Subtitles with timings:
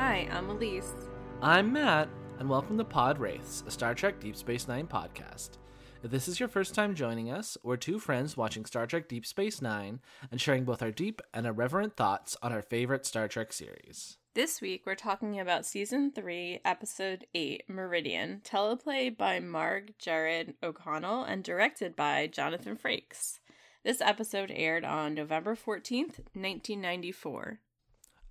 [0.00, 0.94] Hi, I'm Elise.
[1.42, 2.08] I'm Matt,
[2.38, 5.58] and welcome to Pod Wraiths, a Star Trek Deep Space Nine podcast.
[6.02, 9.26] If this is your first time joining us, we're two friends watching Star Trek Deep
[9.26, 10.00] Space Nine
[10.30, 14.16] and sharing both our deep and irreverent thoughts on our favorite Star Trek series.
[14.32, 21.44] This week we're talking about Season 3, Episode 8, Meridian, teleplay by Mark Gehred-O'Connell and
[21.44, 23.40] directed by Jonathan Frakes.
[23.84, 27.60] This episode aired on November 14th, 1994.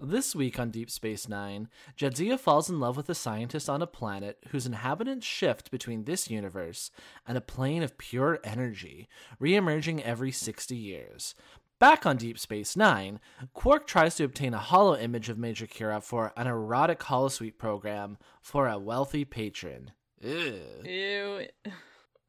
[0.01, 1.67] This week on Deep Space Nine,
[1.97, 6.29] Jadzia falls in love with a scientist on a planet whose inhabitants shift between this
[6.29, 6.89] universe
[7.27, 9.09] and a plane of pure energy,
[9.39, 11.35] re-emerging every 60 years.
[11.79, 13.19] Back on Deep Space Nine,
[13.53, 18.69] Quark tries to obtain a holo-image of Major Kira for an erotic holosuite program for
[18.69, 19.91] a wealthy patron.
[20.21, 20.61] Ew.
[20.85, 21.47] Ew.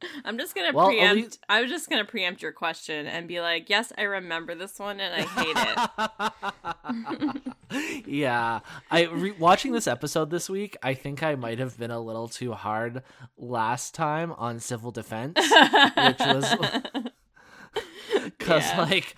[0.24, 1.38] I'm just gonna Well, preempt.
[1.48, 4.98] I was just gonna preempt your question and be like, "Yes, I remember this one,
[5.00, 5.56] and I hate
[7.72, 10.76] it." yeah, I re- watching this episode this week.
[10.82, 13.02] I think I might have been a little too hard
[13.36, 16.54] last time on civil defense, which was
[18.24, 18.80] because Yeah.
[18.80, 19.14] like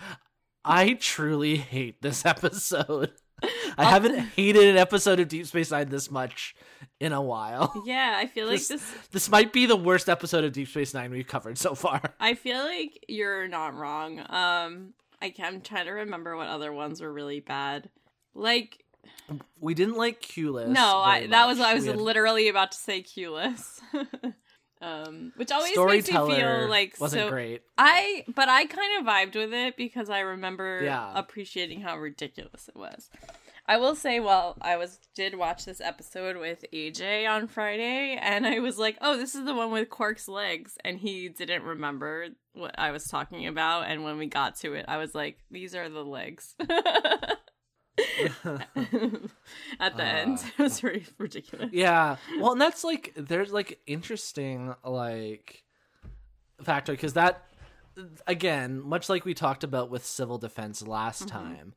[0.65, 3.11] I truly hate this episode.
[3.77, 6.55] I haven't hated an episode of Deep Space Nine this much
[6.99, 7.73] in a while.
[7.85, 8.93] yeah, I feel like This, this.
[9.11, 12.01] this might be the worst episode of Deep Space Nine we've covered so far.
[12.19, 14.19] I feel like you're not wrong.
[14.29, 17.89] Um, I can, I'm trying to remember what other ones were really bad.
[18.35, 18.83] Like,
[19.59, 20.69] We didn't like Q-less.
[20.69, 21.59] no, I, that was.
[21.59, 23.79] I was had- literally about to say Q-less.
[24.83, 27.29] Um, which always makes me feel like wasn't so.
[27.29, 27.61] great.
[27.77, 31.11] I but I kind of vibed with it because I remember Yeah.
[31.15, 33.09] appreciating how ridiculous it was.
[33.65, 38.45] I will say, well, I was did watch this episode with AJ on Friday, and
[38.45, 42.27] I was like, "Oh, this is the one with Quark's legs," and he didn't remember
[42.53, 43.83] what I was talking about.
[43.87, 46.55] And when we got to it, I was like, "These are the legs."
[49.79, 50.47] At the end, Uh.
[50.57, 51.69] it was very ridiculous.
[51.71, 55.63] yeah well and that's like there's like interesting like
[56.63, 57.43] factor because that
[58.25, 61.29] again much like we talked about with civil defense last Mhm.
[61.31, 61.73] time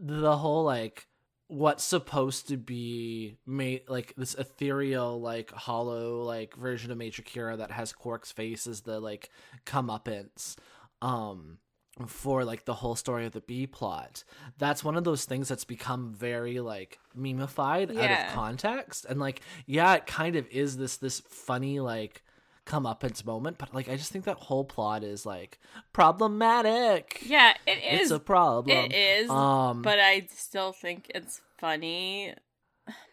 [0.00, 1.06] the whole like
[1.48, 7.58] what's supposed to be made like this ethereal like hollow like version of major kira
[7.58, 9.28] that has quark's face as the like
[9.66, 10.56] comeuppance
[11.02, 11.58] um
[12.06, 14.24] for like the whole story of the B plot.
[14.58, 19.04] That's one of those things that's become very like memeified out of context.
[19.08, 22.22] And like, yeah, it kind of is this this funny like
[22.66, 25.58] comeuppance moment, but like I just think that whole plot is like
[25.92, 27.20] problematic.
[27.24, 28.00] Yeah, it is.
[28.02, 28.76] It's a problem.
[28.76, 32.34] It is, Um but I still think it's funny.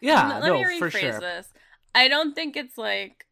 [0.00, 1.20] yeah, let, let no, me rephrase for sure.
[1.20, 1.48] this.
[1.94, 3.26] I don't think it's like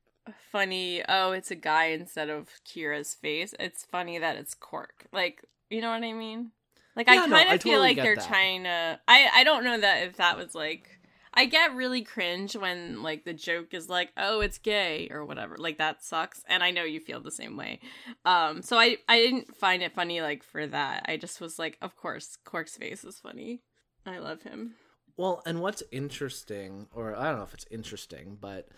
[0.50, 1.02] funny.
[1.08, 3.54] Oh, it's a guy instead of Kira's face.
[3.58, 5.06] It's funny that it's Quark.
[5.12, 6.52] Like, you know what I mean?
[6.94, 8.26] Like, I kind of I feel totally like they're that.
[8.26, 8.98] trying to.
[9.06, 10.90] I I don't know that if that was like.
[11.38, 15.56] I get really cringe when like the joke is like, "Oh, it's gay" or whatever.
[15.58, 17.80] Like that sucks, and I know you feel the same way.
[18.24, 21.04] Um, so I I didn't find it funny like for that.
[21.06, 23.60] I just was like, of course, Quark's face is funny.
[24.06, 24.76] I love him.
[25.18, 28.68] Well, and what's interesting, or I don't know if it's interesting, but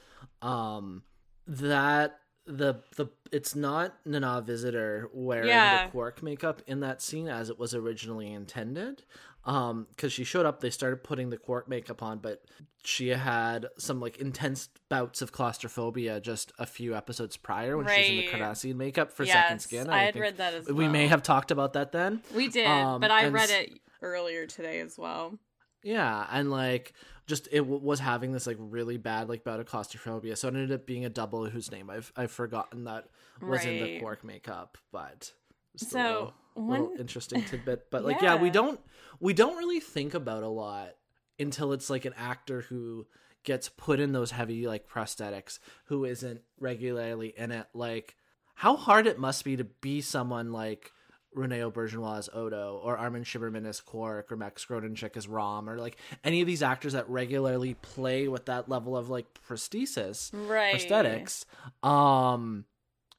[0.42, 1.04] um
[1.48, 5.86] that the the it's not Nana Visitor wearing Yeah.
[5.86, 9.02] the Quark makeup in that scene as it was originally intended.
[9.44, 12.42] Um, because she showed up, they started putting the Quark makeup on, but
[12.84, 17.98] she had some like intense bouts of claustrophobia just a few episodes prior when she
[18.00, 18.40] was in the Right.
[18.42, 19.88] Cardassian makeup for yes, Second Skin.
[19.88, 20.76] I had think read that as well.
[20.76, 22.22] we may have talked about that then.
[22.34, 25.38] We did, Um, but I read it earlier today as well.
[25.82, 26.92] Yeah, and like
[27.26, 30.54] just it w- was having this like really bad like bout of claustrophobia, so it
[30.54, 33.08] ended up being a double whose name I've I've forgotten that
[33.40, 35.32] was in the Quark makeup, but
[35.76, 37.90] So, little, one- little interesting tidbit.
[37.90, 38.34] But like, yeah.
[38.36, 38.80] we don't
[39.20, 40.94] we don't really think about a lot
[41.38, 43.06] until it's like an actor who
[43.44, 47.66] gets put in those heavy like prosthetics who isn't regularly in it.
[47.72, 48.16] Like,
[48.56, 50.90] how hard it must be to be someone like
[51.34, 55.78] Rene Auberjonois as Odo, or Armin Shimerman as Quark, or Max Grodenchik as Rom, or
[55.78, 60.74] like any of these actors that regularly play with that level of like prosthesis, Right.
[60.74, 61.44] prosthetics.
[61.86, 62.64] Um,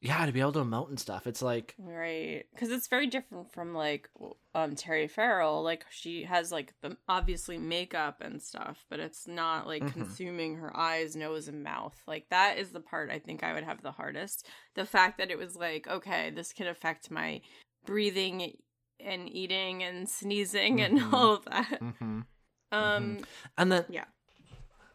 [0.01, 2.45] yeah, to be able to emote and stuff, it's like Right.
[2.53, 4.09] Because it's very different from like
[4.55, 5.61] um Terry Farrell.
[5.61, 9.91] Like she has like the obviously makeup and stuff, but it's not like Mhm.
[9.93, 12.01] consuming her eyes, nose, and mouth.
[12.07, 14.47] Like that is the part I think I would have the hardest.
[14.75, 17.41] The fact that it was like, okay, this can affect my
[17.89, 18.55] breathing
[18.99, 21.13] and eating and sneezing and Mhm.
[21.13, 21.79] all of that.
[21.81, 22.25] mhm.
[22.71, 23.19] Um
[23.57, 24.05] and then Yeah.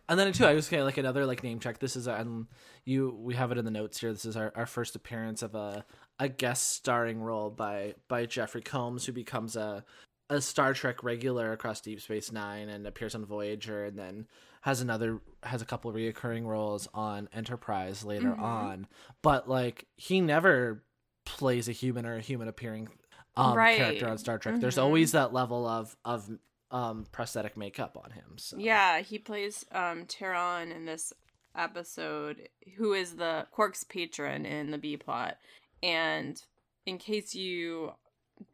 [0.08, 2.46] and then too i was getting like another like name check this is and
[2.85, 5.55] you we have it in the notes here this is our, our first appearance of
[5.56, 5.85] a
[6.20, 9.85] a guest starring role by by jeffrey combs who becomes a
[10.31, 14.26] a Star Trek regular across Deep Space Nine and appears on Voyager, and then
[14.62, 18.41] has another has a couple reoccurring roles on Enterprise later Mhm.
[18.41, 18.87] on.
[19.20, 20.82] But like he never
[21.25, 22.88] plays a human or a human appearing
[23.37, 23.76] um, Right.
[23.76, 24.61] character on Star Trek.
[24.61, 24.82] There's Mhm.
[24.82, 26.31] always that level of of
[26.71, 28.37] um, prosthetic makeup on him.
[28.37, 28.56] So.
[28.59, 31.12] Yeah, he plays um Tiron in this
[31.55, 35.37] episode, who is the Quark's patron in the B plot.
[35.82, 36.41] And
[36.87, 37.93] in case you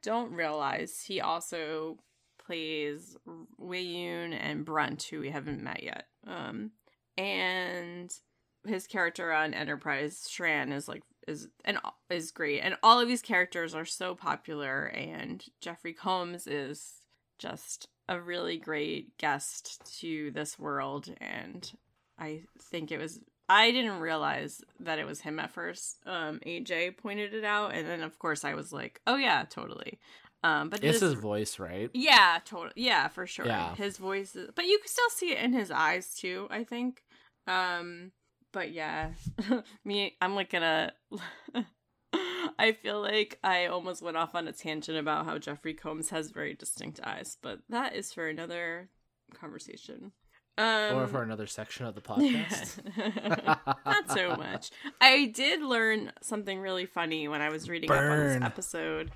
[0.03, 1.99] don't realize, he also
[2.39, 3.17] plays
[3.59, 6.07] Weyoun and Brunt, who we haven't met yet.
[6.27, 6.73] Um,
[7.17, 8.13] and
[8.67, 11.79] his character on Enterprise, Shran, is like is and
[12.11, 14.85] is great, and all of these characters are so popular.
[14.87, 17.01] And Jeffrey Combs is
[17.39, 21.71] just a really great guest to this world, and
[22.19, 23.21] I think it was.
[23.49, 25.97] I didn't realize that it was him at first.
[26.07, 29.99] Um, AJ pointed it out, and then of course I was like, "Oh yeah, totally."
[30.43, 31.91] Um, but It's this- his voice, right?
[31.93, 32.73] yeah, totally.
[32.77, 33.47] Yeah, for sure.
[33.47, 33.75] Yeah.
[33.75, 37.03] His voice is, but you can still see it in his eyes too, I think.
[37.47, 38.13] Um,
[38.53, 39.11] but yeah,
[39.85, 40.93] me, I'm like gonna.
[42.59, 46.31] I feel like I almost went off on a tangent about how Jeffrey Combs has
[46.31, 48.89] very distinct eyes, but that is for another
[49.35, 50.13] conversation.
[50.59, 52.81] Um, or for another section of the podcast.
[53.87, 54.71] not so much.
[55.01, 59.11] I did learn something really funny when I was reading up on this episode.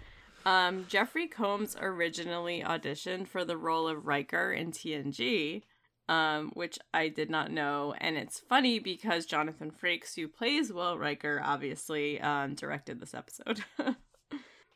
[0.47, 5.63] Um, Jeffrey Combs originally auditioned for the role of Riker in TNG,
[6.09, 7.95] um, which I did not know.
[7.99, 13.65] And it's funny because Jonathan Frakes, who plays Will Riker, obviously um, directed this episode.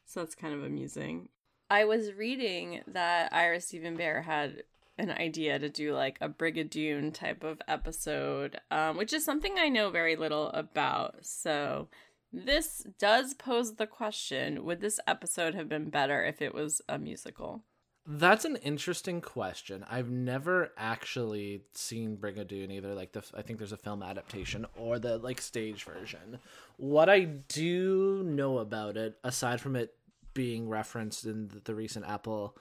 [0.07, 1.29] so it's kind of amusing.
[1.71, 4.63] I was reading that Ira Steven Behr had
[4.97, 9.69] an idea to do like a Brigadoon type of episode, um, which is something I
[9.69, 11.25] know very little about.
[11.25, 11.89] So
[12.33, 16.99] this does pose the question would this episode have been better if it was a
[16.99, 17.63] musical?
[18.11, 19.85] That's an interesting question.
[19.91, 22.95] I've never actually seen Brigadoon either.
[22.95, 26.39] Like the, I think there's a film adaptation or the like stage version.
[26.79, 29.95] What I do know about it, aside from it
[30.33, 32.57] being referenced in the, the recent Apple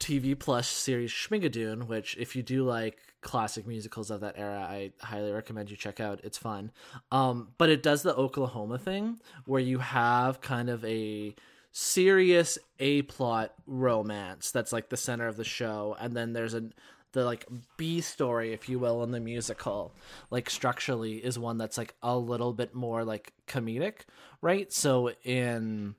[0.00, 4.92] TV Plus series Schmigadoon, which if you do like classic musicals of that era, I
[5.00, 6.20] highly recommend you check out.
[6.22, 6.72] It's fun.
[7.10, 11.34] Um, but it does the Oklahoma thing where you have kind of a
[11.76, 16.70] serious A plot romance that's like the center of the show, and then there's a
[17.12, 19.92] the like B story, if you will, in the musical,
[20.30, 24.02] like structurally, is one that's like a little bit more like comedic,
[24.40, 24.72] right?
[24.72, 25.96] So in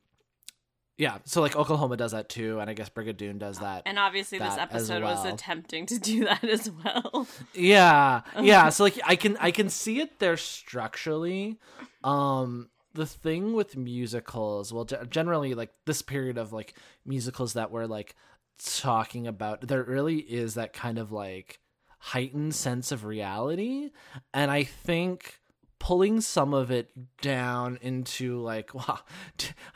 [0.97, 3.83] yeah, so like Oklahoma does that too, and I guess Brigadoon does that.
[3.85, 7.27] And obviously, this that as episode was attempting to do that as well.
[7.53, 8.69] Yeah, yeah.
[8.75, 11.59] So like I can I can see it there structurally.
[12.03, 16.73] Um, the thing with musicals, well, generally like this period of like
[17.05, 18.15] musicals that we're like
[18.57, 21.59] talking about, there really is that kind of like
[21.99, 23.91] heightened sense of reality,
[24.33, 25.39] and I think
[25.79, 26.89] pulling some of it
[27.21, 28.97] down into like wow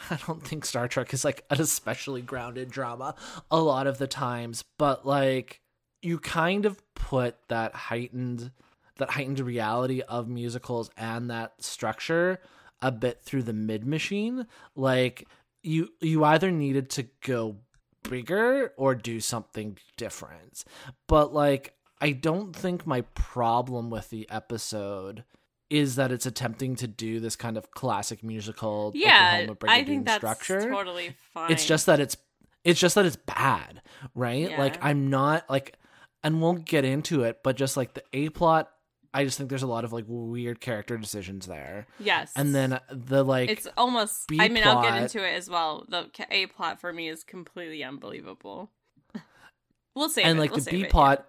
[0.10, 3.14] i don't think star trek is like an especially grounded drama
[3.52, 4.64] a lot of the times.
[4.78, 5.62] But like
[6.02, 8.52] you kind of put that heightened
[8.98, 12.40] that heightened reality of musicals and that structure
[12.82, 15.28] a bit through the mid machine like
[15.64, 17.58] you you either needed to go
[18.04, 20.64] bigger or do something different.
[21.08, 25.24] But like i don't think my problem with the episode
[25.70, 30.18] is that it's attempting to do this kind of classic musical yeah, I think that's
[30.18, 30.70] structure.
[30.70, 31.52] totally fine.
[31.52, 32.18] it's just that it's
[32.64, 33.82] it's just that it's bad
[34.16, 34.58] right?
[34.58, 35.76] Like i'm not like
[36.24, 38.72] and we'll get into it but just like the a plot
[39.14, 42.80] i just think there's a lot of like weird character decisions there yes, and then
[42.92, 44.28] the like it's almost.
[44.28, 45.86] B I mean, I'll get into it as well.
[45.88, 48.72] The A plot for me is completely unbelievable.
[49.96, 50.42] We'll save and it.
[50.42, 51.26] like we'll the b it, plot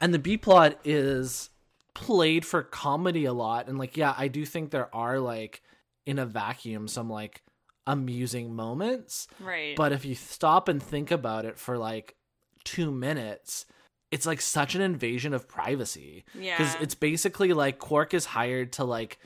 [0.00, 1.50] and the b plot is
[1.94, 5.62] played for comedy a lot and like yeah i do think there are like
[6.06, 7.42] in a vacuum some like
[7.86, 9.76] amusing moments right?
[9.76, 12.16] But if you stop and think about it for like
[12.64, 13.66] two minutes,
[14.12, 16.24] it's like such an invasion of privacy.
[16.38, 16.56] Yeah.
[16.56, 19.18] Because it's basically like Quark is hired to like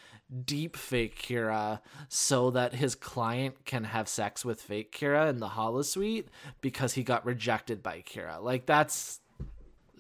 [0.45, 5.49] deep fake Kira so that his client can have sex with fake Kira in the
[5.49, 6.27] holosuite
[6.61, 8.41] because he got rejected by Kira.
[8.41, 9.21] Like that's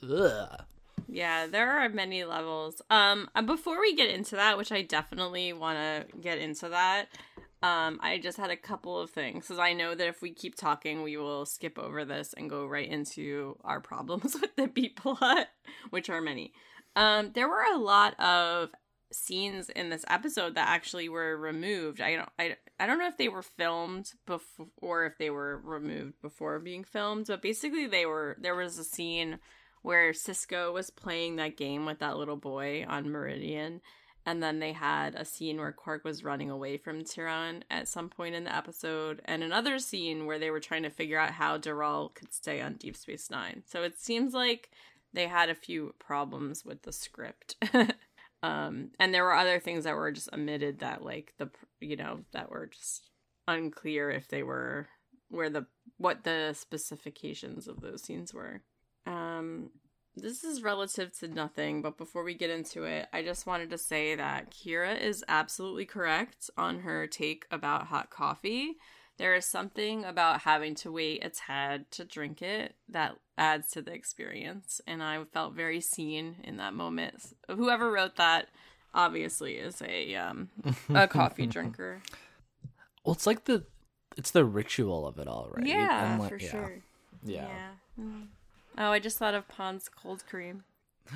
[0.03, 0.63] ugh.
[1.09, 2.83] Yeah, there are many levels.
[2.91, 7.07] Um, before we get into that, which I definitely want to get into that,
[7.63, 10.57] um, I just had a couple of things because I know that if we keep
[10.57, 14.91] talking, we will skip over this and go right into our problems with the B
[14.91, 15.49] plot,
[15.91, 16.53] which are many.
[16.95, 18.71] Um, there were a lot of
[19.13, 22.01] scenes in this episode that actually were removed.
[22.01, 25.59] I don't I, I don't know if they were filmed before or if they were
[25.59, 29.39] removed before being filmed, but basically they were there was a scene
[29.83, 33.81] where Sisko was playing that game with that little boy on Meridian
[34.27, 38.09] and then they had a scene where Quark was running away from Tiron at some
[38.09, 41.57] point in the episode, and another scene where they were trying to figure out how
[41.57, 43.63] Deral could stay on Deep Space Nine.
[43.67, 44.71] So it seems like
[45.13, 47.55] they had a few problems with the script.
[48.43, 51.49] um, and there were other things that were just omitted that, like the
[51.81, 53.09] you know, that were just
[53.47, 54.89] unclear if they were
[55.31, 55.67] where the
[55.99, 58.63] what the specifications of those scenes were.
[59.07, 59.71] Um,
[60.17, 63.79] this is relative to nothing, but before we get into it, I just wanted to
[63.79, 68.77] say that Kira is absolutely correct on her take about hot coffee.
[69.19, 73.83] There is something about having to wait a tad to drink it that adds to
[73.83, 77.35] the experience, and I felt very seen in that moment.
[77.49, 78.49] Whoever wrote that
[78.95, 80.49] obviously is a um,
[80.91, 82.03] a coffee drinker.
[83.05, 83.65] Well, it's like the
[84.17, 85.67] it's the ritual of it all, right?
[85.67, 86.51] Yeah, like, for yeah.
[86.51, 86.79] sure.
[87.23, 87.49] Yeah.
[87.49, 88.05] Yeah.
[88.05, 88.27] Mm.
[88.79, 90.65] Oh, I just thought of Pond's cold cream.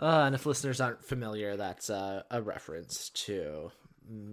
[0.00, 3.70] Uh, and if listeners aren't familiar, that's uh, a reference to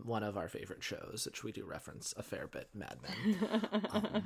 [0.03, 3.61] one of our favorite shows, which we do reference a fair bit, Mad Men.
[3.91, 4.23] Um,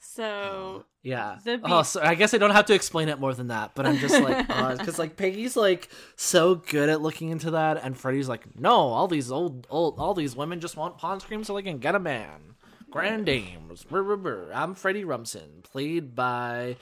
[0.00, 1.38] So yeah.
[1.44, 3.86] The oh, so I guess I don't have to explain it more than that, but
[3.86, 4.46] I'm just like,
[4.78, 9.08] because like Peggy's like so good at looking into that, and Freddie's like, no, all
[9.08, 12.00] these old, old, all these women just want Pond's creams so they can get a
[12.00, 12.53] man.
[12.94, 13.84] Grand dames.
[13.92, 16.76] I'm Freddie Rumsen, played by,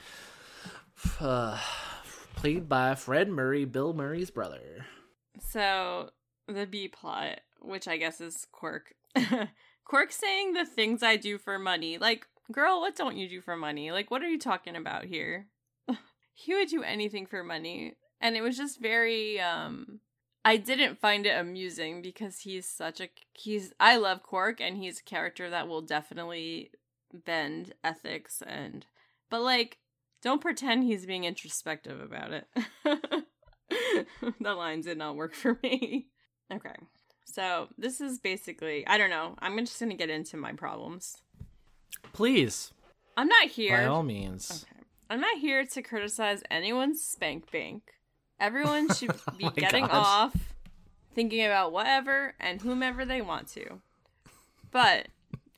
[1.19, 1.59] uh,
[2.35, 4.85] played by Fred Murray, Bill Murray's brother.
[5.39, 6.11] So
[6.47, 8.93] the B plot, which I guess is Quark.
[9.85, 11.97] Quark saying the things I do for money.
[11.97, 13.91] Like, girl, what don't you do for money?
[13.91, 15.47] Like, what are you talking about here?
[16.35, 17.95] he would do anything for money.
[18.21, 19.99] And it was just very um
[20.45, 24.99] I didn't find it amusing because he's such a he's I love Quark and he's
[24.99, 26.71] a character that will definitely
[27.13, 28.85] bend ethics and
[29.29, 29.77] but like
[30.21, 32.47] don't pretend he's being introspective about it.
[34.39, 36.07] the lines did not work for me.
[36.51, 36.75] Okay.
[37.25, 39.35] So this is basically I don't know.
[39.39, 41.17] I'm just gonna get into my problems.
[42.11, 42.73] Please,
[43.15, 43.77] I'm not here.
[43.77, 44.65] by all means.
[44.69, 44.83] Okay.
[45.09, 47.92] I'm not here to criticize anyone's spank bank.
[48.43, 49.91] Everyone should be Oh getting gosh.
[49.93, 50.35] off,
[51.15, 53.79] thinking about whatever and whomever they want to.
[54.71, 55.07] But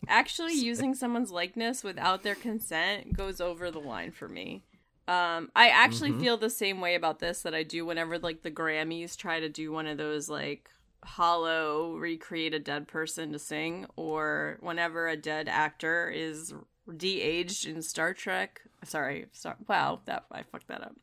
[0.07, 4.61] actually using someone's likeness without their consent goes over the line for me.
[5.07, 6.19] Um, I actually Mhm.
[6.19, 9.49] feel the same way about this that I do whenever like the Grammys try to
[9.49, 10.69] do one of those like
[11.03, 16.53] hollow recreate a dead person to sing, or whenever a dead actor is
[16.97, 18.61] de-aged in Star Trek.
[18.83, 20.95] Sorry, Star- wow, that I fucked that up.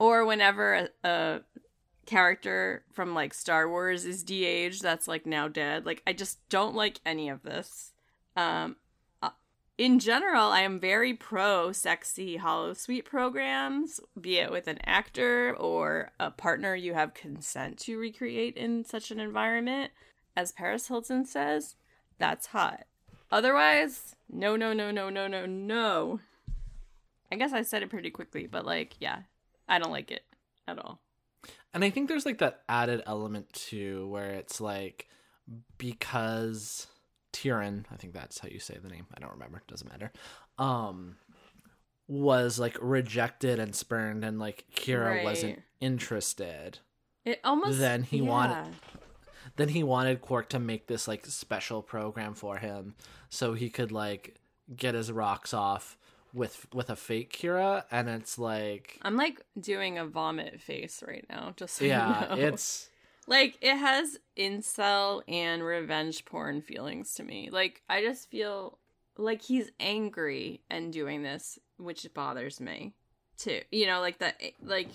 [0.00, 1.40] Or whenever a, a
[2.06, 5.86] character from like Star Wars is de-aged that's like now dead.
[5.86, 7.92] Like I just don't like any of this.
[8.34, 8.76] Um
[9.22, 9.30] uh,
[9.78, 16.10] in general, I am very pro sexy holosuite programs, be it with an actor or
[16.18, 19.92] a partner you have consent to recreate in such an environment.
[20.34, 21.76] As Paris Hilton says,
[22.18, 22.86] that's hot.
[23.30, 26.20] Otherwise, no, no, no, no, no, no, no.
[27.30, 29.20] I guess I said it pretty quickly, but like, yeah,
[29.70, 30.22] I don't like it
[30.68, 31.00] at all.
[31.72, 35.08] And I think there's like that added element too, where it's like
[35.78, 36.86] because
[37.32, 39.06] Tyrion, I think that's how you say the name.
[39.16, 39.62] I don't remember.
[39.68, 40.12] Doesn't matter.
[40.58, 41.16] Um,
[42.08, 46.78] was like rejected and spurned, and like Kira wasn't interested.
[47.24, 48.74] It almost Then he wanted-
[49.56, 52.94] Then he wanted Quark to make this like special program for him,
[53.28, 54.36] so he could like
[54.74, 55.96] get his rocks off
[56.32, 58.98] with with a fake Kira, and it's like.
[59.02, 62.36] I'm like doing a vomit face right now, just so you Yeah, know.
[62.36, 62.88] it's
[63.26, 67.50] like it has incel and revenge porn feelings to me.
[67.50, 68.78] Like I just feel
[69.16, 72.94] like he's angry and doing this, which bothers me
[73.36, 73.60] too.
[73.70, 74.88] You know, like that like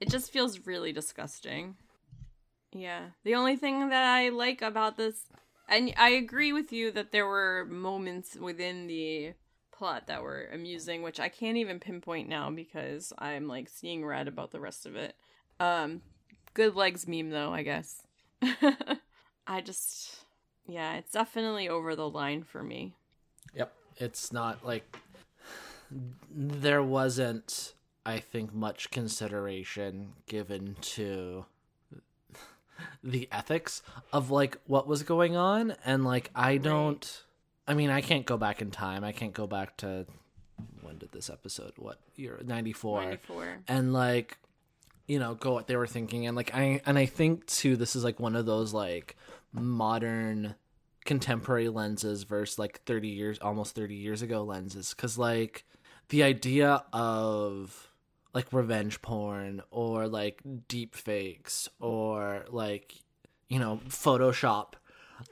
[0.00, 1.76] it just feels really disgusting.
[2.72, 3.06] Yeah.
[3.24, 5.26] The only thing that I like about this
[5.68, 9.34] and I agree with you that there were moments within the
[9.78, 14.26] plot that were amusing, which I can't even pinpoint now because I'm like seeing red
[14.26, 15.14] about the rest of it.
[15.60, 16.02] Um
[16.54, 18.02] good legs meme though, I guess.
[19.46, 20.24] I just
[20.66, 22.94] yeah, it's definitely over the line for me.
[23.54, 23.72] Yep.
[23.96, 24.98] It's not like
[26.30, 31.46] there wasn't I think much consideration given to
[33.02, 33.82] the ethics
[34.12, 37.24] of like what was going on and like I don't
[37.68, 39.04] I mean I can't go back in time.
[39.04, 40.06] I can't go back to
[40.82, 43.58] when did this episode what year 94 94.
[43.68, 44.38] and like
[45.06, 47.94] you know go what they were thinking and like i and i think too this
[47.94, 49.16] is like one of those like
[49.52, 50.54] modern
[51.04, 55.64] contemporary lenses versus like 30 years almost 30 years ago lenses because like
[56.08, 57.88] the idea of
[58.34, 62.94] like revenge porn or like deep fakes or like
[63.48, 64.74] you know photoshop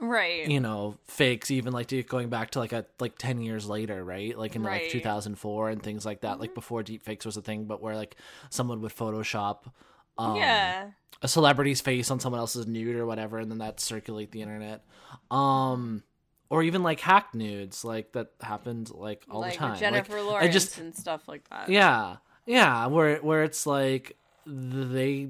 [0.00, 0.48] right.
[0.48, 4.36] you know fakes even like going back to like a like 10 years later right?
[4.36, 4.82] Like in Right.
[4.82, 7.94] like 2004 and things like that like before deep fakes was a thing but where
[7.96, 8.16] like
[8.50, 9.64] someone would photoshop
[10.18, 10.90] um yeah.
[11.22, 14.84] a celebrity's face on someone else's nude or whatever and then that circulate the internet.
[15.30, 16.02] Um
[16.48, 19.78] or even like hack nudes like that happened like all like the time.
[19.78, 21.68] Jennifer like, Lawrence I just and stuff like that.
[21.68, 22.16] yeah.
[22.46, 22.86] Yeah.
[22.86, 24.16] Where where it's like
[24.46, 25.28] they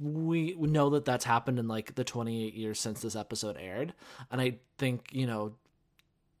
[0.00, 3.92] we know that that's happened in like the 28 years since this episode aired.
[4.30, 5.54] And i think you know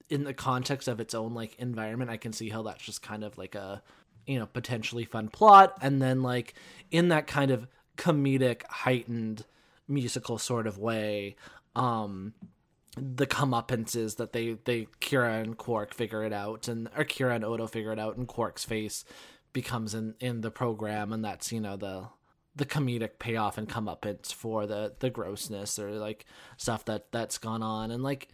[0.08, 3.24] in the context of its own like environment i can see how that's just kind
[3.24, 3.82] of like a
[4.26, 5.76] you know potentially fun plot.
[5.80, 6.54] And then like
[6.90, 9.44] in that kind of comedic heightened
[9.88, 11.36] musical sort of way
[11.76, 12.34] um
[12.98, 17.44] the comeuppances that they they Kira and Quark figure it out and or Kira and
[17.44, 19.04] Odo figure it out and Quark's face
[19.56, 22.06] becomes in in the program and that's you know the
[22.54, 26.26] the comedic payoff and comeuppance for the the grossness or like
[26.58, 27.90] stuff that that's gone on.
[27.90, 28.28] And like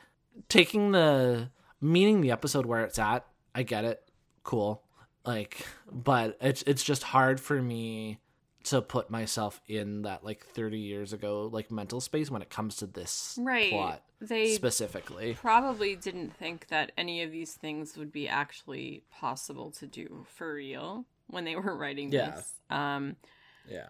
[0.49, 1.49] taking the
[1.81, 3.25] meaning the episode where it's at
[3.55, 4.02] I get it.
[4.43, 4.83] Cool.
[5.25, 8.19] Like but it's it's just hard for me
[8.64, 12.76] to put myself in that like 30 years ago like mental space when it comes
[12.76, 13.71] to this Right.
[13.71, 15.35] plot They specifically.
[15.35, 20.55] probably didn't think that any of these things would be actually possible to do for
[20.55, 22.31] real when they were writing Yeah.
[22.31, 22.53] this.
[22.71, 23.17] Um
[23.69, 23.89] yeah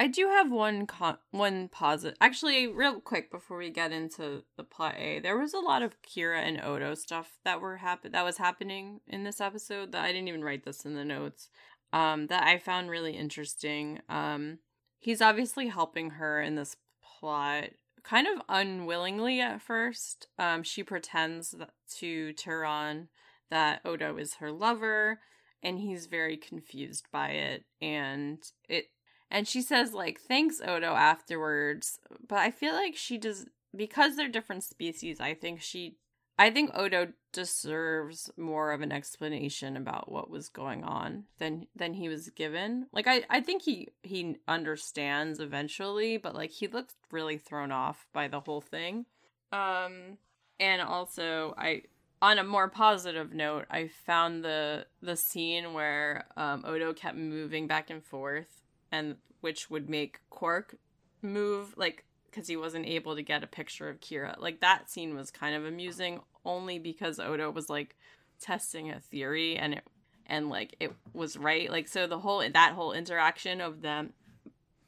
[0.00, 2.16] I do have one con- one positive.
[2.20, 6.00] Actually, real quick before we get into the plot A, there was a lot of
[6.02, 10.12] Kira and Odo stuff that were happen that was happening in this episode that I
[10.12, 11.48] didn't even write this in the notes.
[11.92, 14.00] Um, that I found really interesting.
[14.08, 14.58] Um,
[15.00, 17.70] he's obviously helping her in this plot,
[18.04, 20.28] kind of unwillingly at first.
[20.38, 23.08] Um, she pretends that, to Turon
[23.50, 25.18] that Odo is her lover,
[25.62, 28.86] and he's very confused by it, and it
[29.30, 34.28] and she says like thanks Odo afterwards, but I feel like she does because they're
[34.28, 35.20] different species.
[35.20, 35.96] I think she
[36.38, 41.94] I think Odo deserves more of an explanation about what was going on than than
[41.94, 42.86] he was given.
[42.92, 48.06] Like I I think he he understands eventually, but like he looks really thrown off
[48.12, 49.06] by the whole thing.
[49.52, 50.18] Um
[50.60, 51.82] and also I
[52.20, 57.66] on a more positive note, I found the the scene where um, Odo kept moving
[57.66, 60.76] back and forth, and which would make Quark
[61.22, 64.38] move like because he wasn't able to get a picture of Kira.
[64.38, 67.96] Like that scene was kind of amusing, only because Odo was like
[68.40, 69.84] testing a theory, and it
[70.26, 71.70] and like it was right.
[71.70, 74.12] Like so, the whole that whole interaction of them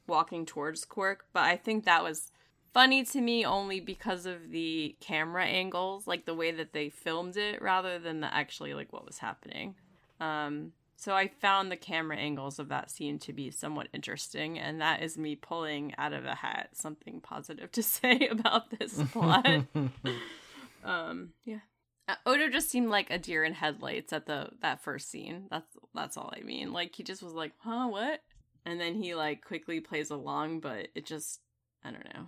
[0.07, 2.33] walking towards Quark, but I think that was
[2.73, 7.37] funny to me only because of the camera angles, like the way that they filmed
[7.37, 9.75] it rather than the actually like what was happening.
[10.21, 14.81] Um so I found the camera angles of that scene to be somewhat interesting and
[14.81, 19.47] that is me pulling out of a hat something positive to say about this plot.
[20.85, 21.61] um yeah.
[22.09, 25.47] Uh, Odo just seemed like a deer in headlights at the that first scene.
[25.51, 26.73] That's that's all I mean.
[26.73, 28.21] Like he just was like, "Huh, what?"
[28.67, 31.41] And then he like quickly plays along, but it just
[31.85, 32.27] I don't know.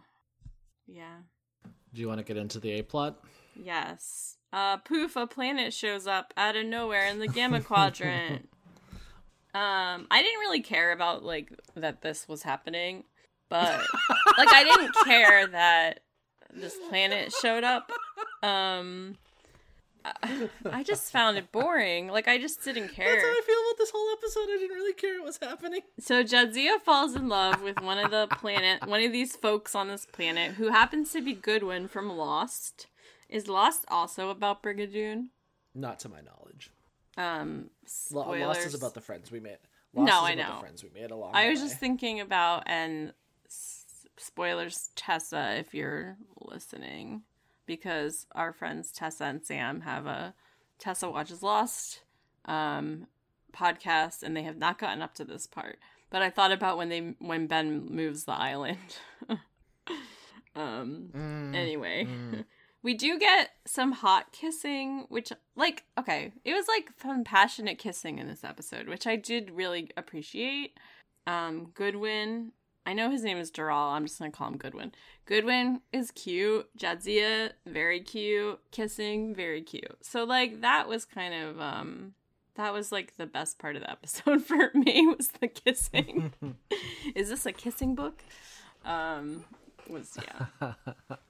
[0.95, 1.17] Yeah.
[1.95, 3.19] Do you want to get into the A plot?
[3.55, 4.37] Yes.
[4.53, 8.49] Uh poof, a planet shows up out of nowhere in the gamma quadrant.
[9.55, 13.05] Um, I didn't really care about like that this was happening,
[13.49, 13.81] but
[14.39, 16.01] like I didn't care that
[16.53, 17.91] this planet showed up.
[18.43, 19.17] Um
[20.71, 22.09] I, just found it boring.
[22.09, 23.07] Like I just didn't care.
[23.11, 24.45] That's how I feel about this whole episode.
[24.53, 25.81] I didn't really care what was happening.
[26.01, 29.89] So Jadzia falls in love with one of the planet, one of these folks on
[29.89, 32.87] this planet who happens to be Goodwin from Lost.
[33.29, 35.29] Is Lost also about Brigadoon?
[35.75, 36.71] Not to my knowledge.
[37.17, 38.43] Um, spoilers.
[38.43, 39.59] Lost is about the friends we made.
[39.95, 40.55] Lost No, is I about know.
[40.57, 41.33] The friends we made along.
[41.35, 41.67] I was way.
[41.69, 43.13] just thinking about and
[44.19, 47.23] spoilers, Tessa, if you're listening,
[47.67, 50.35] because our friends Tessa and Sam have a
[50.79, 52.01] Tessa watches Lost
[52.45, 53.07] um,
[53.57, 55.79] podcast, and they have not gotten up to this part.
[56.11, 58.79] But I thought about when they when Ben moves the island.
[60.57, 61.09] um.
[61.15, 62.07] Mm, Anyway.
[62.09, 62.45] mm.
[62.85, 68.19] We do get some hot kissing, which, like, okay, it was like fun, passionate kissing
[68.19, 70.77] in this episode, which I did really appreciate.
[71.29, 72.51] Um, Goodwin,
[72.85, 74.93] I know his name is Deral, I'm just gonna call him Goodwin.
[75.25, 79.97] Goodwin is cute, Jadzia, very cute, kissing, very cute.
[80.01, 82.15] So, like, that was kind of, um,
[82.57, 86.33] that was like the best part of the episode for me was the kissing.
[87.15, 88.23] Is this a kissing book?
[88.85, 89.45] Um,
[89.89, 90.47] was yeah.
[91.11, 91.25] uh,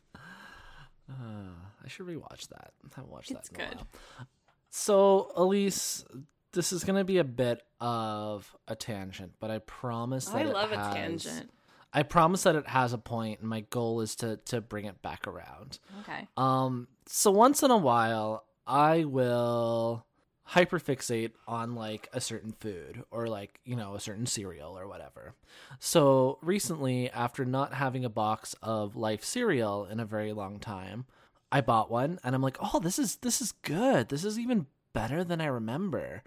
[1.85, 2.73] I should rewatch that.
[2.85, 3.77] I haven't watched It's that in a good.
[3.79, 4.27] while.
[4.71, 6.05] So, Elise,
[6.53, 10.41] this is going to be a bit of a tangent, but I promise that I
[10.43, 11.51] it love a has- tangent.
[11.95, 15.03] I promise that it has a point, and my goal is to to bring it
[15.03, 15.79] back around.
[16.01, 16.27] Okay.
[16.39, 20.07] Um, so once in a while, I will
[20.49, 25.35] hyperfixate on like a certain food or like, you know, a certain cereal or whatever.
[25.79, 31.07] So recently, after not having a box of Life cereal in a very long time,
[31.51, 34.09] I bought one and I'm like, "Oh, this is this is good.
[34.09, 36.23] This is even better than I remember."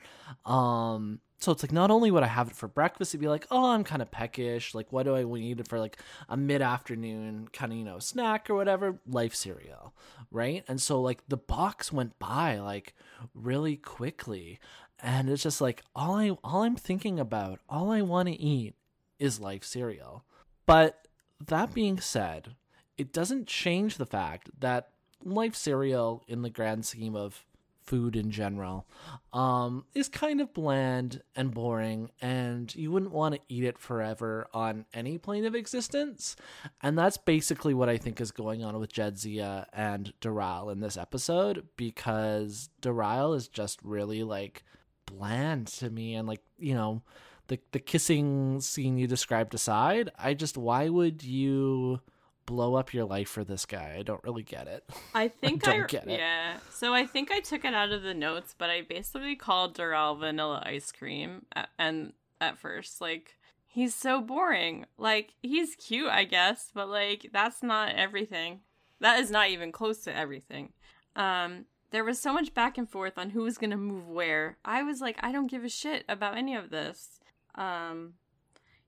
[0.45, 3.45] Um so it's like not only would I have it for breakfast, it'd be like,
[3.51, 4.73] oh, I'm kind of peckish.
[4.73, 5.97] Like, what do I need it for like
[6.29, 8.99] a mid afternoon kind of, you know, snack or whatever?
[9.05, 9.93] Life cereal,
[10.31, 10.63] right?
[10.67, 12.95] And so, like, the box went by like
[13.33, 14.59] really quickly.
[14.99, 18.75] And it's just like, all, I, all I'm thinking about, all I want to eat
[19.19, 20.23] is life cereal.
[20.65, 21.07] But
[21.45, 22.55] that being said,
[22.97, 24.89] it doesn't change the fact that
[25.23, 27.45] life cereal, in the grand scheme of
[27.85, 28.87] food in general,
[29.33, 34.47] um, is kind of bland and boring, and you wouldn't want to eat it forever
[34.53, 36.35] on any plane of existence.
[36.81, 40.97] And that's basically what I think is going on with Jadzia and Deral in this
[40.97, 44.63] episode, because Deral is just really like
[45.05, 47.01] bland to me, and like you know.
[47.47, 52.01] The, the kissing scene you described aside, I just why would you
[52.45, 53.95] blow up your life for this guy?
[53.99, 54.83] I don't really get it.
[55.15, 56.19] I think don't I get it.
[56.19, 56.57] yeah.
[56.71, 60.19] So I think I took it out of the notes, but I basically called Deral
[60.19, 64.85] vanilla ice cream, a- and at first, like he's so boring.
[64.97, 68.61] Like he's cute, I guess, but like that's not everything.
[69.01, 70.73] That is not even close to everything.
[71.15, 74.57] Um, there was so much back and forth on who was gonna move where.
[74.65, 77.19] I was like, I don't give a shit about any of this.
[77.55, 78.13] Um,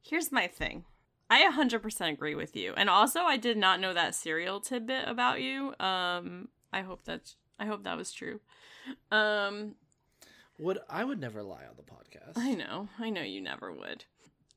[0.01, 0.85] here's my thing.
[1.29, 2.73] I 100% agree with you.
[2.75, 5.73] And also I did not know that cereal tidbit about you.
[5.79, 8.39] Um I hope that's I hope that was true.
[9.11, 9.75] Um
[10.59, 12.37] Would I would never lie on the podcast.
[12.37, 12.89] I know.
[12.99, 14.05] I know you never would.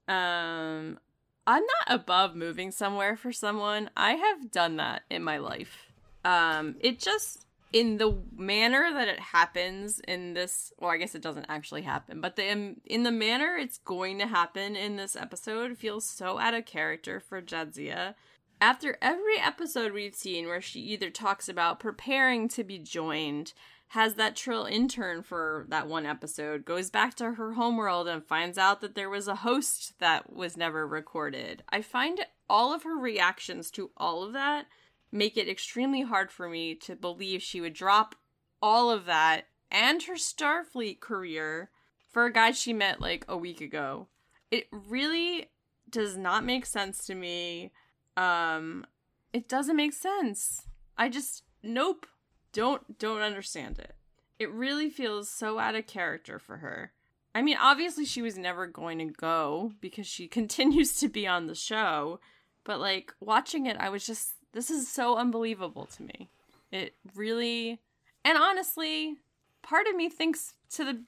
[0.06, 0.98] Um
[1.46, 3.90] I'm not above moving somewhere for someone.
[3.96, 5.92] I have done that in my life.
[6.24, 11.22] Um it just in the manner that it happens in this well I guess it
[11.22, 15.16] doesn't actually happen, but the in, in the manner it's going to happen in this
[15.16, 18.14] episode feels so out of character for Jadzia.
[18.60, 23.54] After every episode we've seen where she either talks about preparing to be joined,
[23.88, 28.58] has that Trill intern for that one episode, goes back to her homeworld and finds
[28.58, 31.64] out that there was a host that was never recorded.
[31.70, 34.66] I find all of her reactions to all of that
[35.12, 38.14] make it extremely hard for me to believe she would drop
[38.62, 41.70] all of that and her Starfleet career
[42.10, 44.08] for a guy she met like a week ago.
[44.50, 45.50] It really
[45.88, 47.72] does not make sense to me.
[48.16, 48.86] Um
[49.32, 50.66] it doesn't make sense.
[50.98, 52.06] I just nope.
[52.52, 53.94] Don't don't understand it.
[54.38, 56.92] It really feels so out of character for her.
[57.34, 61.46] I mean, obviously she was never going to go because she continues to be on
[61.46, 62.18] the show,
[62.64, 66.28] but like watching it I was just this is so unbelievable to me.
[66.72, 67.80] It really
[68.24, 69.16] and honestly,
[69.62, 71.02] part of me thinks to the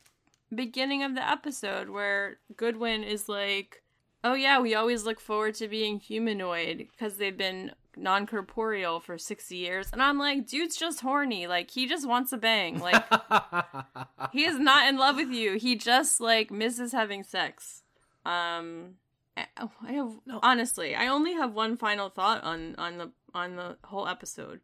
[0.55, 3.83] beginning of the episode where Goodwin is like,
[4.25, 9.57] "Oh yeah, we always look forward to being humanoid because they've been non-corporeal for 60
[9.57, 11.47] years." And I'm like, "Dude's just horny.
[11.47, 12.79] Like he just wants a bang.
[12.81, 13.05] Like
[14.33, 15.59] he is not in love with you.
[15.59, 17.83] He just like misses having sex."
[18.25, 18.95] Um
[19.37, 19.47] I
[19.87, 20.41] I have No.
[20.43, 24.61] honestly, I only have one final thought on on the on the whole episode.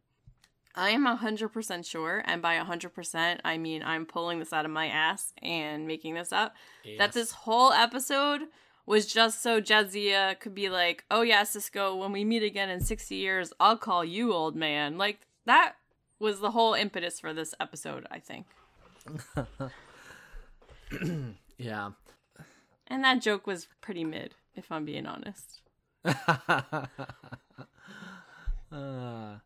[0.75, 4.87] I am 100% sure, and by 100%, I mean I'm pulling this out of my
[4.87, 6.55] ass and making this up,
[6.97, 8.43] that this whole episode
[8.85, 12.69] was just so Jadzia uh, could be like, oh yeah, Sisko, when we meet again
[12.69, 14.97] in 60 years, I'll call you old man.
[14.97, 15.73] Like, that
[16.19, 18.47] was the whole impetus for this episode, I think.
[21.57, 21.91] yeah.
[22.87, 25.61] And that joke was pretty mid, if I'm being honest.
[28.71, 29.37] uh,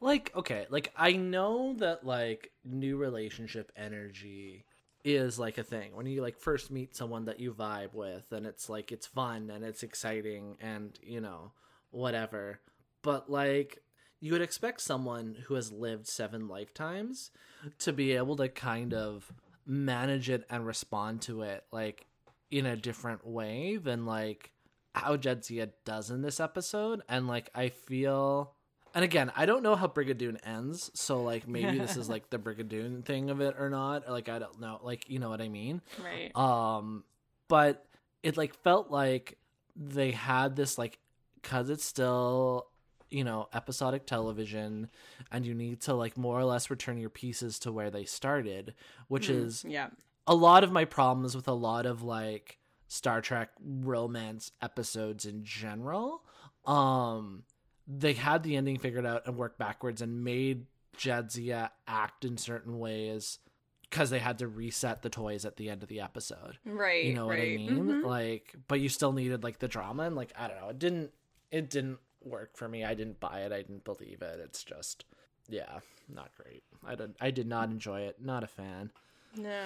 [0.00, 4.64] like okay, like I know that like new relationship energy
[5.04, 5.94] is like a thing.
[5.94, 9.50] When you like first meet someone that you vibe with and it's like it's fun
[9.50, 11.52] and it's exciting and you know
[11.90, 12.60] whatever.
[13.02, 13.78] But like
[14.20, 17.30] you would expect someone who has lived seven lifetimes
[17.78, 19.32] to be able to kind of
[19.66, 22.06] manage it and respond to it like
[22.50, 24.50] in a different way than like
[24.94, 27.02] how Jadzia does in this episode.
[27.08, 28.54] And like I feel
[28.94, 32.38] and again, I don't know how Brigadoon ends, so like maybe this is like the
[32.38, 34.08] Brigadoon thing of it or not.
[34.10, 35.82] Like I don't know, like you know what I mean.
[36.02, 36.34] Right.
[36.36, 37.04] Um,
[37.48, 37.86] but
[38.22, 39.38] it like felt like
[39.76, 40.98] they had this like
[41.40, 42.66] because it's still
[43.10, 44.88] you know episodic television
[45.32, 48.74] and you need to like more or less return your pieces to where they started
[49.08, 49.88] which Mm, is yeah.
[50.28, 55.44] a lot of my problems with a lot of like Star Trek romance episodes in
[55.44, 56.22] general.
[56.66, 57.44] Um
[57.86, 60.66] they had the ending figured out and worked backwards and made
[60.96, 63.38] Jadzia act in certain ways
[63.82, 66.58] because they had to reset the toys at the end of the episode.
[66.64, 67.04] Right.
[67.04, 67.58] You know what I right.
[67.58, 67.84] mean?
[67.86, 68.04] Mhm.
[68.04, 71.10] Like but you still needed like the drama and like I don't know, it didn't
[71.50, 72.84] it didn't work for me.
[72.84, 73.52] I didn't buy it.
[73.52, 74.40] I didn't believe it.
[74.44, 75.04] It's just
[75.48, 76.62] yeah, not great.
[76.86, 78.16] I did I did not enjoy it.
[78.22, 78.90] Not a fan.
[79.36, 79.64] No,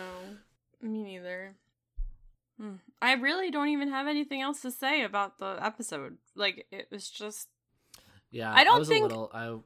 [0.80, 1.56] me neither.
[2.58, 2.74] Hmm.
[3.02, 6.18] I really don't even have anything else to say about the episode.
[6.34, 7.48] Like it was just
[8.34, 9.30] Yeah, I don't was think- a little.
[9.32, 9.56] I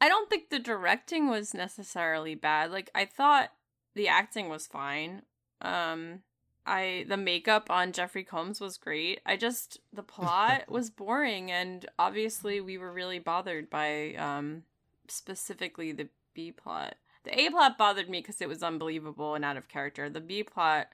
[0.00, 2.70] I don't think the directing was necessarily bad.
[2.72, 3.52] Like I thought
[3.94, 5.22] the acting was fine.
[5.60, 6.20] Um
[6.66, 9.20] I the makeup on Jeffrey Combs was great.
[9.26, 14.62] I just the plot was boring and obviously we were really bothered by um
[15.08, 16.96] specifically the B plot.
[17.24, 20.08] The A plot bothered me cuz it was unbelievable and out of character.
[20.08, 20.88] The B plot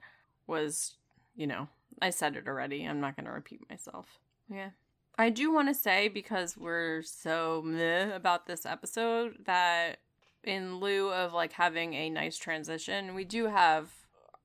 [0.47, 0.95] was,
[1.35, 1.69] you know,
[2.01, 2.83] I said it already.
[2.83, 4.19] I'm not going to repeat myself.
[4.49, 4.71] Yeah.
[5.17, 9.97] I do want to say because we're so meh about this episode that
[10.43, 13.89] in lieu of like having a nice transition, we do have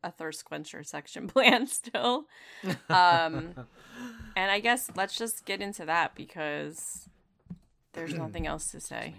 [0.05, 2.27] a thirst quencher section planned still.
[2.89, 3.55] Um,
[4.37, 7.09] And I guess let's just get into that because
[7.95, 9.15] there's nothing else to say,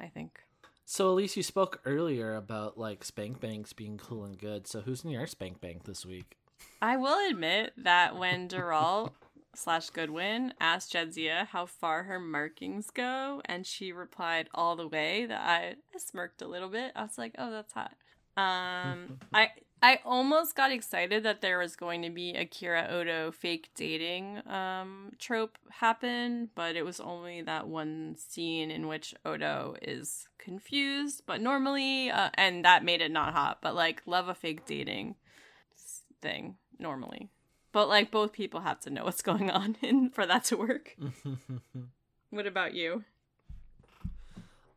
[0.00, 0.40] I think.
[0.86, 4.66] so Elise, you spoke earlier about like spank banks being cool and good.
[4.66, 6.38] So who's in your spank bank this week?
[6.80, 9.10] I will admit that when Deral
[9.54, 15.26] slash Goodwin asked Jadzia how far her markings go, and she replied all the way,
[15.26, 16.92] that I, I smirked a little bit.
[16.96, 17.92] I was like, "Oh, that's hot."
[18.36, 19.50] Um, I
[19.82, 24.40] I almost got excited that there was going to be a Kira Odo fake dating
[24.48, 31.22] um trope happen, but it was only that one scene in which Odo is confused.
[31.26, 33.58] But normally, uh, and that made it not hot.
[33.60, 35.16] But like, love a fake dating
[36.20, 37.30] thing normally.
[37.72, 40.96] But like both people have to know what's going on and for that to work.
[42.30, 43.04] What about you?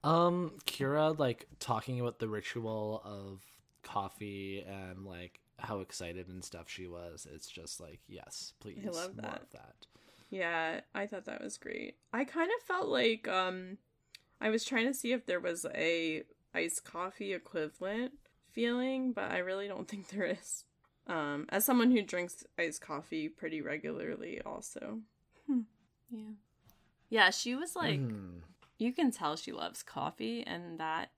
[0.03, 3.41] um, Kira like talking about the ritual of
[3.81, 7.25] coffee and like how excited and stuff she was.
[7.33, 9.41] It's just like yes, please, I love more that.
[9.41, 9.75] of that.
[10.29, 11.95] Yeah, I thought that was great.
[12.11, 13.77] I kind of felt like um
[14.41, 18.11] I was trying to see if there was a iced coffee equivalent
[18.51, 20.65] feeling, but I really don't think there is.
[21.07, 24.99] Um as someone who drinks iced coffee pretty regularly also.
[25.47, 25.61] Hmm.
[26.09, 26.19] Yeah.
[27.09, 28.41] Yeah, she was like Mhm.
[28.77, 31.11] you can tell she loves coffee and that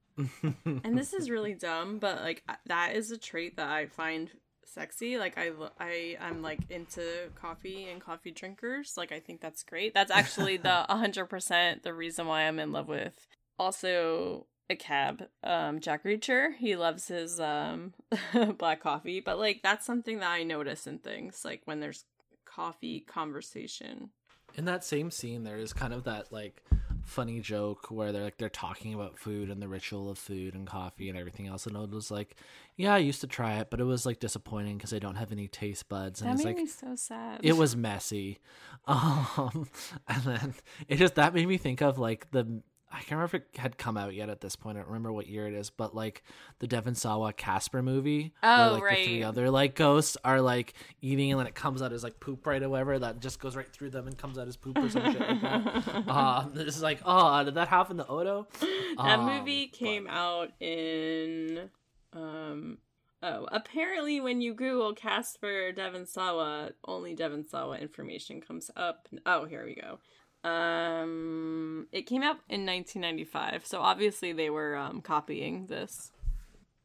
[0.65, 4.31] and this is really dumb, but like that is a trait that I find
[4.65, 5.17] sexy.
[5.17, 8.95] Like I, I, I'm like into coffee and coffee drinkers.
[8.97, 9.93] Like I think that's great.
[9.93, 13.27] That's actually the hundred percent the reason why I'm in love with.
[13.59, 16.55] Also, a cab, um, Jack Reacher.
[16.55, 17.93] He loves his um
[18.57, 22.05] black coffee, but like that's something that I notice in things like when there's
[22.45, 24.09] coffee conversation.
[24.57, 26.63] in that same scene there is kind of that like
[27.03, 30.65] funny joke where they're like they're talking about food and the ritual of food and
[30.67, 32.35] coffee and everything else and it was like
[32.75, 35.31] yeah i used to try it but it was like disappointing because i don't have
[35.31, 37.39] any taste buds and That it's made like me so sad.
[37.43, 38.39] it was messy
[38.87, 39.69] um
[40.07, 40.53] and then
[40.87, 43.77] it just that made me think of like the I can't remember if it had
[43.77, 44.77] come out yet at this point.
[44.77, 46.23] I don't remember what year it is, but like
[46.59, 50.73] the Devon Sawa Casper movie, Oh, where like the three other like ghosts are like
[51.01, 53.55] eating and then it comes out as like poop right or whatever that just goes
[53.57, 56.07] right through them and comes out as poop or some shit like that.
[56.07, 58.47] Um, this is like, oh, did that happen to Odo?
[58.61, 61.69] that Um, movie came out in
[62.13, 62.77] um
[63.21, 69.45] oh apparently when you google casper devon sawa only devon sawa information comes up oh
[69.45, 69.99] here we go
[70.47, 76.11] um it came out in 1995 so obviously they were um copying this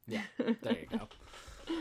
[0.07, 1.09] Yeah, there you go.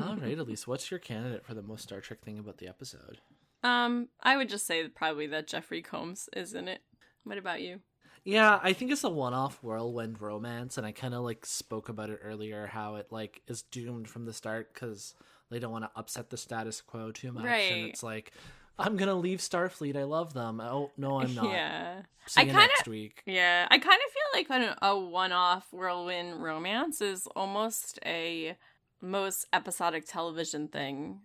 [0.00, 3.18] All right, Elise, what's your candidate for the most Star Trek thing about the episode?
[3.62, 6.82] um i would just say probably that jeffrey combs is in it
[7.24, 7.80] what about you
[8.22, 12.10] Yeah, I think it's a one-off whirlwind romance, and I kind of like spoke about
[12.10, 15.14] it earlier how it like is doomed from the start because
[15.50, 17.72] they don't want to upset the status quo too much, Right.
[17.72, 18.32] and it's like
[18.78, 19.96] I'm gonna leave Starfleet.
[19.96, 20.60] I love them.
[20.60, 21.50] Oh no, I'm not.
[21.50, 23.22] yeah See I you kinda- next week.
[23.26, 28.56] Yeah, I kind of feel like an, a one-off whirlwind romance is almost a
[29.00, 31.20] most episodic television thing.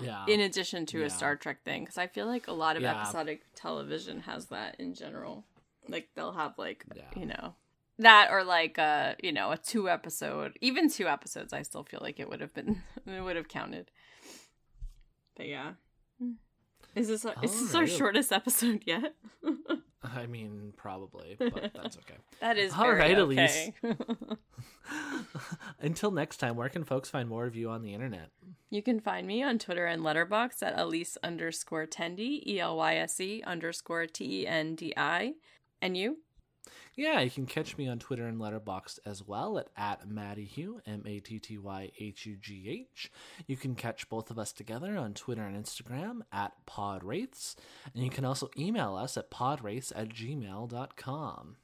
[0.00, 0.24] Yeah.
[0.26, 1.06] in addition to Yeah.
[1.06, 2.98] a Star Trek thing because I feel like a lot of Yeah.
[3.02, 5.44] episodic television has that in general.
[5.86, 7.10] Like they'll have like Yeah.
[7.14, 7.56] you know
[7.98, 11.52] that or like a you know a two episode even two episodes.
[11.52, 13.90] I still feel like it would have been it would have counted.
[15.36, 15.72] But yeah,
[16.94, 19.14] is this our, is this our shortest episode yet?
[20.04, 22.16] I mean, probably, but that's okay.
[22.40, 23.72] that is All right, okay.
[25.80, 28.30] Until next time, where can folks find more of you on the internet?
[28.68, 32.96] You can find me on Twitter and Letterboxd at Elyse underscore Tendi, E L Y
[32.96, 35.34] S E underscore T E N D I.
[35.80, 36.18] And you?
[36.94, 40.80] Yeah, you can catch me on Twitter and Letterboxd as well at, at Matty Hugh,
[40.86, 43.10] M A T T Y H U G H.
[43.46, 47.56] You can catch both of us together on Twitter and Instagram at PodWraiths.
[47.94, 51.56] And you can also email us at podwraiths at gmail.com.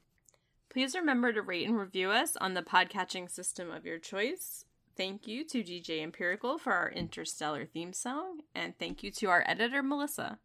[0.71, 4.65] Please remember to rate and review us on the podcatching system of your choice.
[4.97, 9.43] Thank you to DJ Empirical for our interstellar theme song, and thank you to our
[9.47, 10.39] editor, Melissa.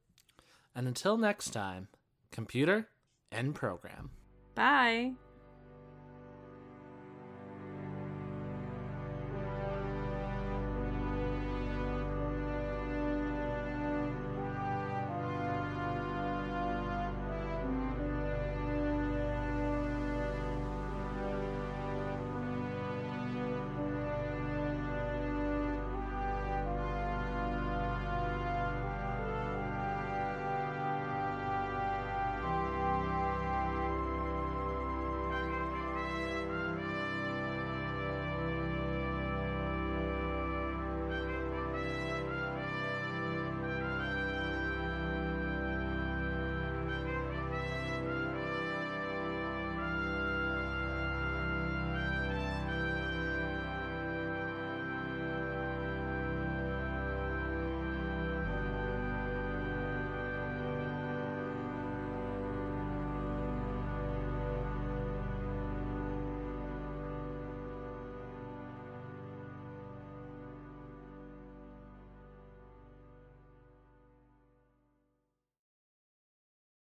[0.75, 1.89] And until next time,
[2.31, 2.89] computer,
[3.33, 4.11] end program.
[4.55, 5.15] Bye.